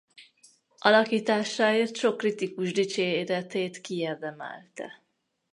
[0.77, 5.01] Alakításáért sok kritikus dicséretét kiérdemelte.